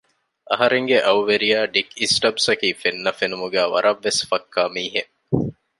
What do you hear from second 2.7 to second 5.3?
ފެންނަ ފެނުމުގައި ވަރަށް ވެސް ފައްކާ މީހެއް